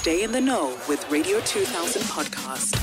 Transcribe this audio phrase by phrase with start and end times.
[0.00, 2.74] Stay in the know with Radio 2000 podcast.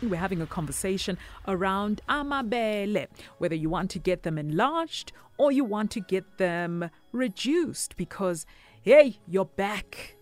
[0.00, 1.18] We're having a conversation
[1.48, 6.88] around amabele, whether you want to get them enlarged or you want to get them
[7.10, 8.46] reduced because,
[8.82, 10.14] hey, your back,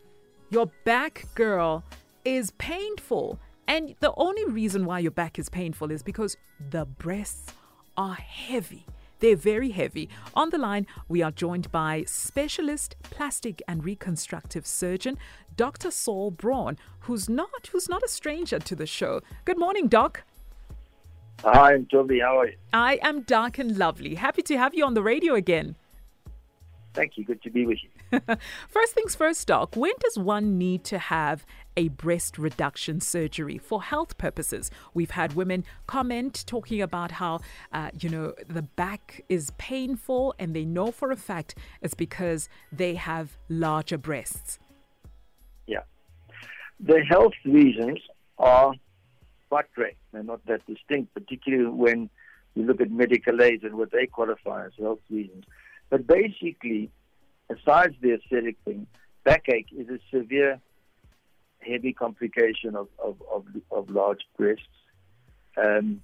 [0.48, 1.84] your back, girl,
[2.24, 3.38] is painful.
[3.66, 6.38] And the only reason why your back is painful is because
[6.70, 7.52] the breasts
[7.98, 8.86] are heavy.
[9.20, 10.08] They're very heavy.
[10.34, 15.18] On the line, we are joined by specialist plastic and reconstructive surgeon
[15.56, 15.90] Dr.
[15.90, 19.20] Saul Braun, who's not who's not a stranger to the show.
[19.44, 20.22] Good morning, Doc.
[21.44, 22.20] Hi, I'm Toby.
[22.20, 22.56] How are you?
[22.72, 24.14] I am dark and lovely.
[24.16, 25.76] Happy to have you on the radio again.
[26.94, 27.24] Thank you.
[27.24, 28.20] Good to be with you.
[28.68, 29.76] first things first, Doc.
[29.76, 31.44] When does one need to have
[31.76, 34.70] a breast reduction surgery for health purposes?
[34.94, 37.40] We've had women comment talking about how,
[37.72, 42.48] uh, you know, the back is painful and they know for a fact it's because
[42.72, 44.58] they have larger breasts.
[45.66, 45.82] Yeah.
[46.80, 48.00] The health reasons
[48.38, 48.72] are
[49.48, 49.96] quite great.
[50.12, 52.10] They're not that distinct, particularly when
[52.54, 55.44] you look at medical aid and what they qualify as health reasons.
[55.90, 56.90] But basically,
[57.48, 58.86] besides the aesthetic thing,
[59.24, 60.60] backache is a severe,
[61.60, 64.62] heavy complication of, of, of, of large breasts.
[65.56, 66.02] Um,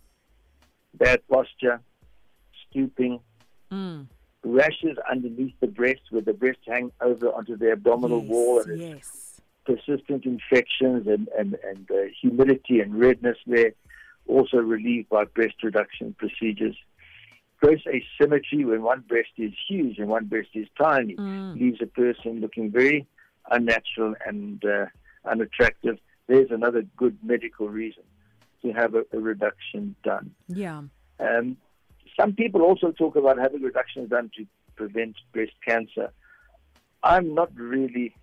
[0.95, 1.81] bad posture,
[2.69, 3.21] stooping,
[3.71, 4.07] mm.
[4.43, 8.61] rashes underneath the breast where the breasts hang over onto the abdominal yes, wall.
[8.61, 9.41] And yes.
[9.65, 13.73] persistent infections and, and, and uh, humidity and redness there,
[14.27, 16.77] also relieved by breast reduction procedures
[17.65, 21.61] gross asymmetry when one breast is huge and one breast is tiny Mm.
[21.61, 23.07] leaves a person looking very
[23.51, 24.87] unnatural and uh,
[25.25, 25.99] unattractive.
[26.27, 28.03] There's another good medical reason
[28.63, 30.33] to have a, a reduction done.
[30.49, 30.83] Yeah.
[31.21, 31.57] Um,
[32.19, 36.13] some people also talk about having reductions done to prevent breast cancer.
[37.03, 38.15] I'm not really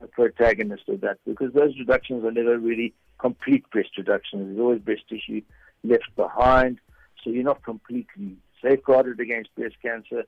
[0.00, 4.46] a protagonist of that because those reductions are never really complete breast reductions.
[4.46, 5.42] There's always breast tissue
[5.84, 6.78] left behind,
[7.22, 10.24] so you're not completely safeguarded against breast cancer.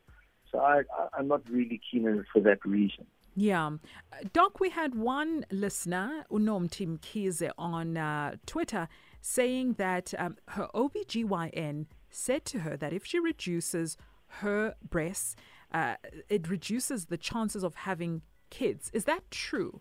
[0.51, 3.07] So I, I, I'm not really keen on it for that reason.
[3.37, 3.71] Yeah.
[4.33, 8.89] Doc, we had one listener, Unom Tim Kize, on uh, Twitter
[9.21, 13.97] saying that um, her OBGYN said to her that if she reduces
[14.27, 15.35] her breasts,
[15.73, 15.97] uh,
[16.29, 18.91] it reduces the chances of having kids.
[18.93, 19.81] Is that true?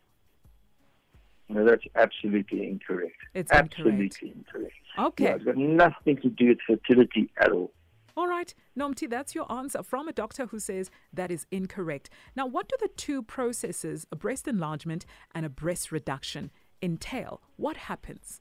[1.49, 3.17] No, that's absolutely incorrect.
[3.35, 4.73] It's absolutely incorrect.
[4.97, 5.25] Okay.
[5.25, 7.71] Yeah, it's got nothing to do with fertility at all.
[8.16, 12.12] All right, Nomti, that's your answer from a doctor who says that is incorrect.
[12.35, 16.51] Now, what do the two processes, a breast enlargement and a breast reduction,
[16.81, 17.41] entail?
[17.57, 18.40] What happens?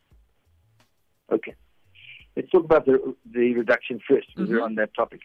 [1.31, 1.55] Okay.
[2.37, 4.59] Let's talk about the, the reduction first because Mm-hmm.
[4.59, 5.21] we're on that topic.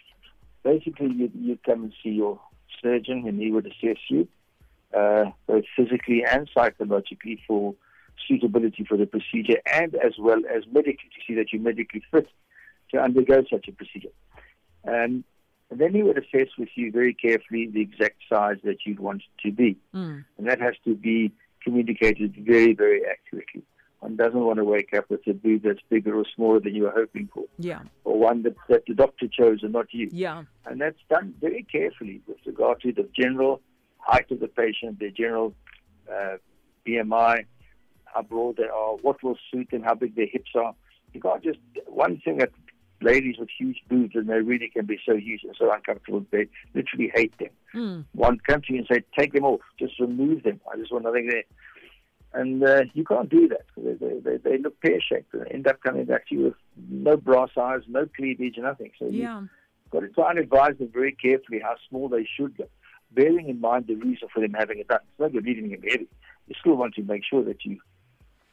[0.63, 2.39] Basically, you, you come and see your
[2.81, 4.27] surgeon and he would assess you,
[4.97, 7.75] uh, both physically and psychologically, for
[8.27, 12.27] suitability for the procedure and as well as medically to see that you're medically fit
[12.91, 14.09] to undergo such a procedure.
[14.87, 15.23] Um,
[15.69, 19.21] and then he would assess with you very carefully the exact size that you'd want
[19.23, 19.77] it to be.
[19.93, 20.23] Mm.
[20.37, 23.63] And that has to be communicated very, very accurately.
[23.99, 26.83] One doesn't want to wake up with a boob that's bigger or smaller than you
[26.83, 30.07] were hoping for, Yeah, or one that, that the doctor chose and not you.
[30.11, 33.59] yeah, And that's done very carefully with regard to the general
[33.97, 35.53] height of the patient, their general
[36.09, 36.37] uh,
[36.87, 37.45] BMI,
[38.05, 40.73] how broad they are, what will suit them, how big their hips are.
[41.13, 42.51] You can't just, one thing that
[43.01, 46.47] ladies with huge boobs, and they really can be so huge and so uncomfortable, they
[46.73, 47.49] literally hate them.
[47.73, 48.05] mm.
[48.13, 50.59] One country and say, take them off, just remove them.
[50.71, 51.43] I just want nothing there.
[52.33, 53.65] And uh, you can't do that.
[53.77, 56.53] They, they, they, they look pear shaped and end up coming back to you with
[56.89, 58.91] no bra size, no cleavage, nothing.
[58.99, 59.39] So yeah.
[59.39, 62.65] you've got to try and advise them very carefully how small they should go,
[63.11, 64.99] bearing in mind the reason for them having it done.
[65.09, 66.07] It's not good leaving them heavy.
[66.47, 67.79] You still want to make sure that you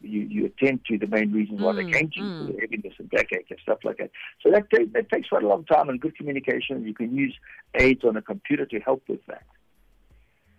[0.04, 2.60] you, you attend to the main reasons why they Mm, came to you, mm.
[2.60, 4.10] heaviness and backache and stuff like that.
[4.42, 6.84] So that, ta- that takes quite a long time and good communication.
[6.84, 7.34] You can use
[7.74, 9.44] aids on a computer to help with that.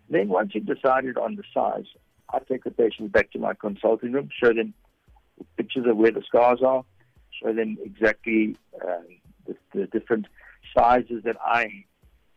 [0.09, 1.85] Then once you've decided on the size,
[2.33, 4.73] I take the patient back to my consulting room, show them
[5.57, 6.83] pictures of where the scars are,
[7.41, 9.05] show them exactly um,
[9.45, 10.27] the, the different
[10.77, 11.85] sizes that I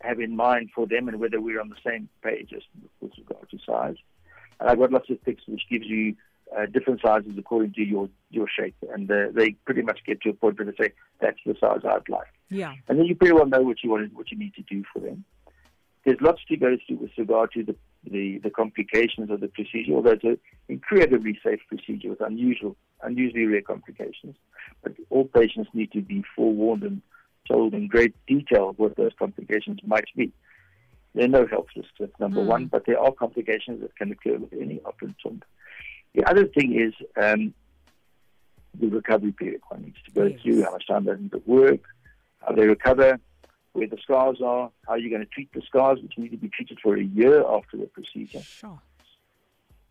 [0.01, 2.63] have in mind for them and whether we're on the same page as
[3.01, 3.97] with regard to size.
[4.61, 6.15] And I've got lots of pics which gives you
[6.57, 8.75] uh, different sizes according to your, your shape.
[8.93, 11.81] And uh, they pretty much get to a point where they say, that's the size
[11.85, 12.29] I'd like.
[12.51, 14.83] yeah, And then you pretty well know what you want, what you need to do
[14.93, 15.25] for them.
[16.05, 17.77] There's lots to go through with regard to the,
[18.11, 23.45] the, the complications of the procedure, although it's an incredibly safe procedure with unusual, unusually
[23.45, 24.37] rare complications.
[24.83, 27.03] But all patients need to be forewarned and
[27.47, 30.33] told in great detail what those complications might be.
[31.15, 32.47] There are no health risks, that's number Mm.
[32.47, 34.81] one, but there are complications that can occur with any
[36.23, 36.39] operative.
[36.45, 37.55] other thing is um,
[38.79, 40.41] the recovery period one needs to go Yes.
[40.43, 41.81] through, how much time they need to work,
[42.47, 43.19] how they recover,
[43.73, 46.49] where the scars are, how you're going to treat the scars, which need to be
[46.49, 48.43] treated for a year after the procedure.
[48.43, 48.81] Sure.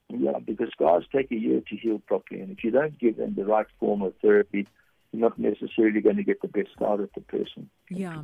[0.09, 3.35] Yeah, because scars take a year to heal properly, and if you don't give them
[3.35, 4.65] the right form of therapy,
[5.11, 8.21] you're not necessarily going to get the best scar that the person Yeah.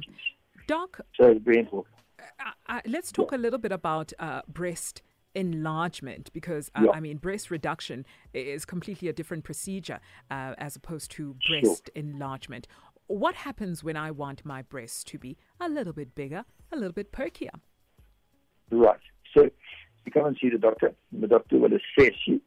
[0.68, 1.94] Doc, So it's very important.
[2.40, 5.02] uh, uh, let's talk a little bit about uh, breast
[5.36, 6.92] enlargement because uh, Yeah.
[6.94, 10.00] I mean breast reduction is completely a different procedure
[10.32, 11.62] uh, as opposed to Sure.
[11.62, 12.68] breast enlargement.
[13.08, 16.94] What happens when I want my breasts to be a little bit bigger, a little
[16.94, 17.56] bit perkier?
[18.72, 19.00] Right.
[19.36, 19.44] So
[20.06, 22.42] you come and see the doctor, the doctor will assess you,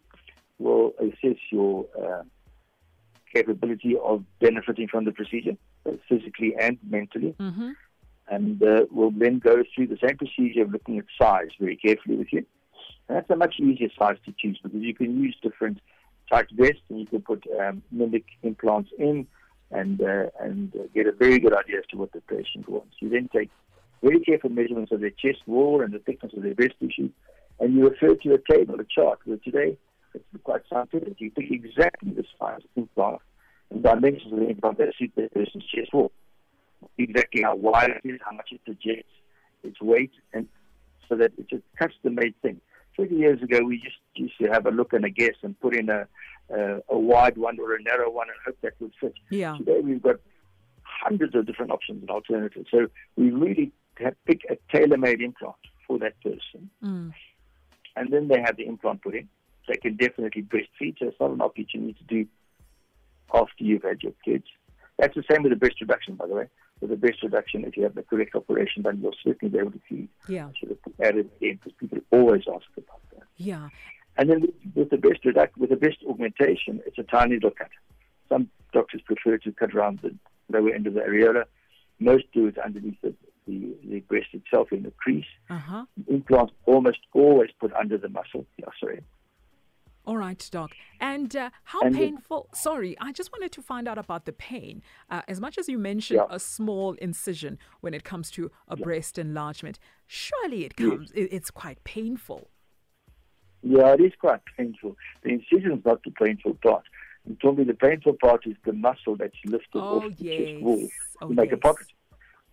[0.59, 2.23] will assess your uh,
[3.33, 5.57] capability of benefiting from the procedure,
[6.09, 7.71] physically and mentally, Mm-hmm.
[8.29, 12.17] and uh, will then go through the same procedure of looking at size very carefully
[12.17, 12.45] with you.
[13.09, 15.79] And that's a much easier size to choose because you can use different
[16.31, 19.27] types of vests and you can put um, mimic implants in
[19.71, 22.95] and uh, and get a very good idea as to what the patient wants.
[23.01, 23.51] You then take
[24.03, 27.11] very careful measurements of their chest wall and the thickness of their breast tissue,
[27.61, 29.77] and you refer to a table, a chart, where today
[30.15, 31.15] it's quite scientific.
[31.19, 33.21] You pick exactly the size of implant
[33.71, 36.13] and dimensions of the implant that suit the person's chest wall.
[36.99, 39.11] Exactly how wide it is, how much it projects,
[39.63, 40.47] its weight, and
[41.09, 42.61] so that it's a custom-made thing.
[42.97, 45.77] 20 years ago, we just used to have a look and a guess and put
[45.77, 46.07] in a,
[46.51, 49.15] a, a wide one or a narrow one and hope that would fit.
[49.31, 49.57] Yeah.
[49.59, 50.17] Today, we've got
[50.83, 52.69] hundreds of different options and alternatives.
[52.71, 55.57] So we really have pick a tailor-made implant
[55.87, 57.13] for that person, Mm.
[57.97, 59.29] and then they have the implant put in.
[59.69, 62.27] They can definitely breastfeed, so it's not an option you need to do
[63.33, 64.45] after you've had your kids.
[64.99, 66.47] That's the same with the breast reduction, by the way.
[66.81, 69.71] With the breast reduction, if you have the correct operation then you'll certainly be able
[69.73, 70.09] to feed.
[70.29, 70.51] Yeah.
[70.59, 73.23] Should have added in because people always ask about that.
[73.37, 73.69] Yeah.
[74.19, 77.71] And then with, the breast reduct, with the breast augmentation, it's a tiny little cut.
[78.29, 80.15] Some doctors prefer to cut around the
[80.53, 81.45] lower end of the areola.
[81.99, 83.15] Most do it underneath the,
[83.47, 85.25] the, the breast itself in the crease.
[85.49, 85.85] Uh huh.
[86.09, 88.45] Implants almost always put under the muscle.
[88.59, 89.03] Yeah, sorry.
[90.07, 90.71] All right, Doc.
[91.01, 92.49] And uh, how And painful?
[92.55, 94.83] Sorry, I just wanted to find out about the pain.
[95.11, 96.35] Uh, as much as you mentioned Yeah.
[96.37, 100.89] a small incision when it comes to a breast enlargement, surely it Yes.
[100.89, 101.11] comes.
[101.13, 102.51] It, it's quite painful.
[103.63, 104.97] Yeah, it is quite painful.
[105.23, 106.85] The incision is not the painful part.
[107.29, 110.37] You told me the painful part is the muscle that's lifted Oh, off the yes.
[110.51, 110.89] chest wall
[111.21, 111.89] Oh, to make a pocket.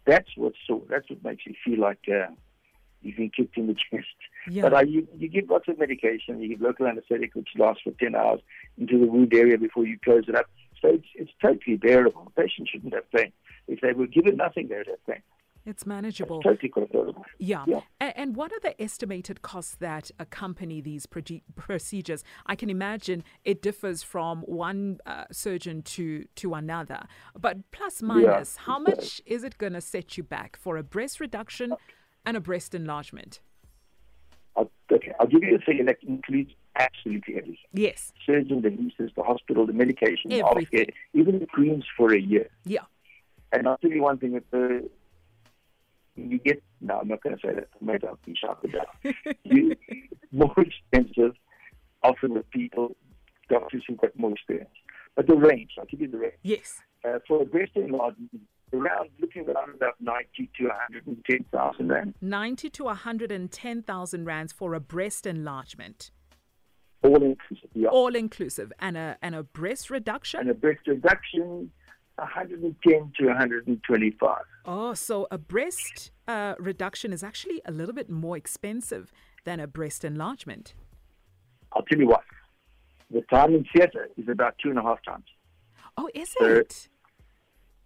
[0.05, 0.81] That's what's sore.
[0.89, 2.33] That's what makes you feel like uh,
[3.03, 4.07] you've been kicked in the chest.
[4.49, 4.63] Yeah.
[4.63, 6.41] But uh, you, you give lots of medication.
[6.41, 8.41] You give local anesthetic, which lasts for 10 hours
[8.77, 10.45] into the wound area before you close it up.
[10.81, 12.23] So it's, it's totally bearable.
[12.35, 13.31] The patient shouldn't have pain.
[13.67, 15.21] If they were given nothing, they would have pain.
[15.65, 16.41] It's manageable.
[16.41, 17.25] Totally controllable.
[17.39, 17.63] Yeah.
[17.67, 17.79] Yeah.
[18.01, 21.05] And, what are the estimated costs that accompany these
[21.55, 22.23] procedures?
[22.45, 27.03] I can imagine it differs from one uh, surgeon to, to another.
[27.39, 28.95] But plus minus, how it does.
[28.95, 31.73] much is it going to set you back for a breast reduction
[32.25, 33.39] and a breast enlargement?
[35.23, 37.57] I'll, give you a figure that includes absolutely everything.
[37.73, 38.11] Yes.
[38.25, 42.49] surgeon, the leases, the hospital, the medication, healthcare, even the creams for a year.
[42.65, 42.81] Yeah.
[43.51, 44.89] And I'll tell you one thing: if the
[46.15, 47.69] you get no, I'm not going to say that.
[47.81, 49.15] Maybe I'll be sharp with that.
[49.43, 49.75] you
[50.31, 51.35] more expensive,
[52.03, 52.95] often with people,
[53.49, 54.69] doctors who've got more experience.
[55.15, 56.33] But the range, I'll give you the range.
[56.43, 56.81] Yes.
[57.05, 58.41] Uh, for a breast enlargement,
[58.73, 64.25] around looking around about ninety to one hundred and ten thousand rand, 90 to 110,000
[64.25, 66.11] rands for a breast enlargement,
[67.03, 67.69] all inclusive.
[67.73, 67.89] Yeah.
[67.89, 70.39] all inclusive, and a and a breast reduction.
[70.41, 71.71] And a breast reduction,
[72.15, 74.43] one hundred and ten to one hundred and twenty-five.
[74.65, 79.11] Oh, so a breast uh, reduction is actually a little bit more expensive
[79.43, 80.73] than a breast enlargement.
[81.73, 82.23] I'll tell you what.
[83.11, 85.25] The time in theatre is about two and a half times.
[85.97, 86.87] Oh, is So- it?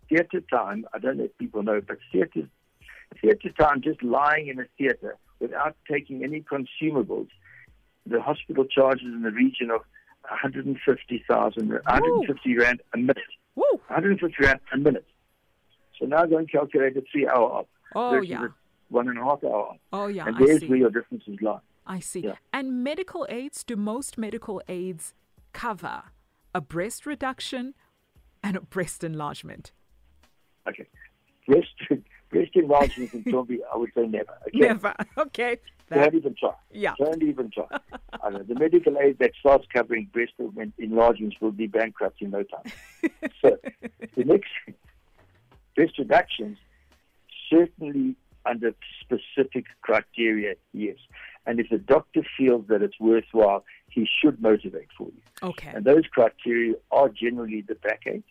[0.09, 2.47] Theatre time, I don't know if people know, but theatre,
[3.21, 7.27] theatre time, just lying in a theatre without taking any consumables,
[8.05, 9.81] the hospital charges in the region of
[10.29, 13.17] 150,000, 150 rand a minute.
[13.55, 13.63] Woo!
[13.87, 15.05] 150 rand a minute.
[15.99, 18.47] So now go and calculate a three hour op Oh, yeah.
[18.89, 19.77] one and a half hour op.
[19.91, 20.27] Oh, yeah.
[20.27, 20.67] and I there's see.
[20.67, 21.59] where your differences lie.
[21.85, 22.19] I see.
[22.21, 22.33] Yeah.
[22.53, 25.13] And medical aids, do most medical aids
[25.53, 26.03] cover
[26.53, 27.73] a breast reduction
[28.43, 29.71] and a breast enlargement?
[31.47, 34.37] Breast, breast enlargement in Tombi, I would say never.
[34.47, 34.59] Okay?
[34.59, 34.93] Never.
[35.17, 35.57] Okay.
[35.89, 36.53] That- Don't even try.
[36.71, 36.93] Yeah.
[36.99, 37.65] Don't even try.
[38.23, 40.33] I know, the medical aid that starts covering breast
[40.77, 42.71] enlargements will be bankrupt in no time.
[43.41, 43.57] so
[44.15, 44.49] the next
[45.75, 46.57] breast reductions
[47.49, 50.97] certainly under specific criteria, yes.
[51.45, 55.21] And if the doctor feels that it's worthwhile, he should motivate for you.
[55.41, 55.71] Okay.
[55.73, 58.23] And those criteria are generally the backache,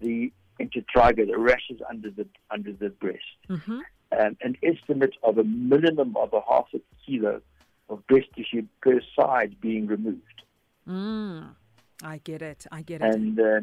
[0.00, 3.80] the intertrigo, the rashes under the under the breast, Mm-hmm.
[4.18, 7.40] um, an estimate of a minimum of a half a kilo
[7.88, 10.42] of breast tissue per side being removed,
[10.88, 11.54] Mm.
[12.02, 12.66] I get it.
[12.72, 13.14] I get it.
[13.14, 13.60] and uh,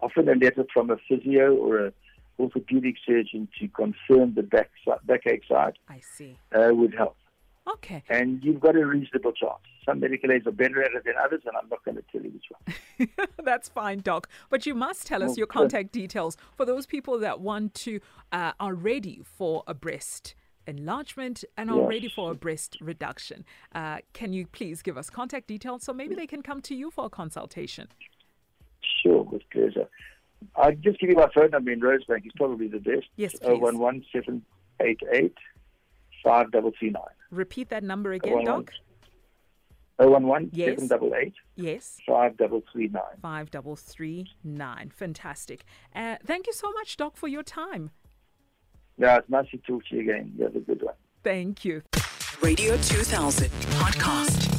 [0.00, 1.92] often a letter from a physio or a
[2.38, 4.70] orthopedic surgeon to confirm the back
[5.04, 6.36] backache side I see.
[6.54, 7.16] uh, would help.
[7.74, 8.02] Okay.
[8.08, 9.60] And you've got a reasonable chance.
[9.84, 12.22] Some medical aids are better at it than others, and I'm not going to tell
[12.22, 12.44] you which
[13.06, 13.28] one.
[13.44, 14.28] That's fine, Doc.
[14.48, 18.00] But you must tell us your contact details for those people that want to,
[18.32, 20.34] uh, are ready for a breast
[20.66, 21.88] enlargement and are Yes.
[21.88, 23.44] ready for a breast reduction.
[23.74, 26.90] Uh, can you please give us contact details so maybe they can come to you
[26.90, 27.88] for a consultation?
[29.02, 29.88] Sure, with pleasure.
[30.56, 32.24] I'll just give you my phone number in Rosebank.
[32.24, 33.06] It's probably the best.
[33.16, 33.58] Yes, please.
[33.60, 35.34] 011 788
[36.22, 37.02] 5339.
[37.30, 38.70] Repeat that number again, Doc.
[39.98, 40.78] 011 Yes.
[40.88, 41.98] 788 Yes.
[42.06, 43.02] 5339.
[43.20, 44.90] 5339.
[44.90, 45.64] Fantastic.
[45.94, 47.90] Uh, thank you so much, Doc, for your time.
[48.96, 50.32] Yeah, it's nice to talk to you again.
[50.36, 50.94] You have a good one.
[51.22, 51.82] Thank you.
[52.42, 54.49] Radio 2000 podcast.